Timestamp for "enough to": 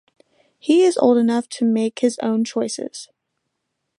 1.19-1.63